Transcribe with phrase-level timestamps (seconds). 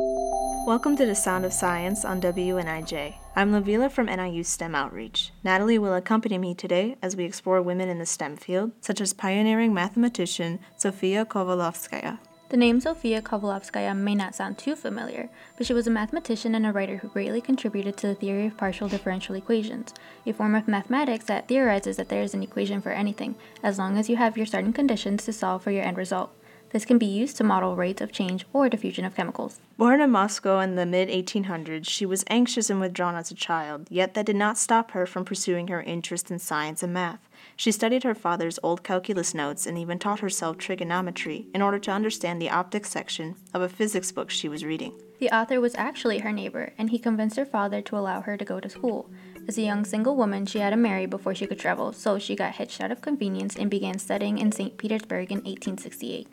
[0.00, 3.16] Welcome to the Sound of Science on WNIJ.
[3.36, 5.30] I'm Livilla from NIU STEM Outreach.
[5.44, 9.12] Natalie will accompany me today as we explore women in the STEM field, such as
[9.12, 12.18] pioneering mathematician Sofia Kovalevskaya.
[12.48, 15.28] The name Sofia Kovalevskaya may not sound too familiar,
[15.58, 18.56] but she was a mathematician and a writer who greatly contributed to the theory of
[18.56, 19.92] partial differential equations,
[20.24, 23.98] a form of mathematics that theorizes that there is an equation for anything, as long
[23.98, 26.34] as you have your starting conditions to solve for your end result.
[26.70, 29.60] This can be used to model rates of change or diffusion of chemicals.
[29.76, 33.88] Born in Moscow in the mid 1800s, she was anxious and withdrawn as a child,
[33.90, 37.28] yet that did not stop her from pursuing her interest in science and math.
[37.56, 41.90] She studied her father's old calculus notes and even taught herself trigonometry in order to
[41.90, 44.92] understand the optics section of a physics book she was reading.
[45.18, 48.44] The author was actually her neighbor, and he convinced her father to allow her to
[48.44, 49.10] go to school.
[49.46, 52.34] As a young single woman, she had to marry before she could travel, so she
[52.34, 54.78] got hitched out of convenience and began studying in St.
[54.78, 56.26] Petersburg in 1868.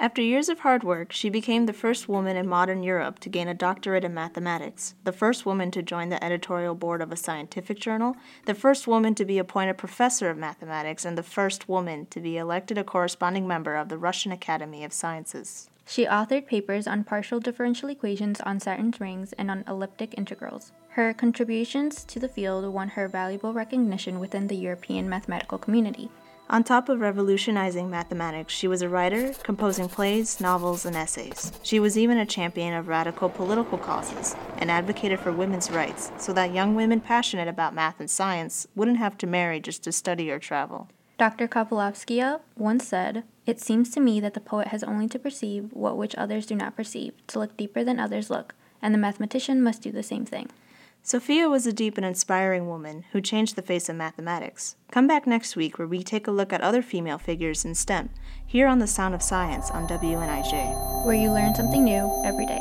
[0.00, 3.48] After years of hard work, she became the first woman in modern Europe to gain
[3.48, 7.80] a doctorate in mathematics, the first woman to join the editorial board of a scientific
[7.80, 12.20] journal, the first woman to be appointed professor of mathematics, and the first woman to
[12.20, 15.68] be elected a corresponding member of the Russian Academy of Sciences.
[15.84, 20.70] She authored papers on partial differential equations on Saturn's rings and on elliptic integrals.
[20.90, 26.08] Her contributions to the field won her valuable recognition within the European mathematical community.
[26.50, 31.52] On top of revolutionizing mathematics, she was a writer, composing plays, novels, and essays.
[31.62, 36.32] She was even a champion of radical political causes and advocated for women's rights so
[36.32, 40.30] that young women passionate about math and science wouldn't have to marry just to study
[40.30, 40.88] or travel.
[41.18, 41.48] Dr.
[41.48, 45.68] Kovalevskaya uh, once said, It seems to me that the poet has only to perceive
[45.74, 49.62] what which others do not perceive, to look deeper than others look, and the mathematician
[49.62, 50.48] must do the same thing.
[51.08, 54.76] Sofia was a deep and inspiring woman who changed the face of mathematics.
[54.92, 58.10] Come back next week where we take a look at other female figures in STEM,
[58.46, 61.06] here on The Sound of Science on WNIJ.
[61.06, 62.60] Where you learn something new every day.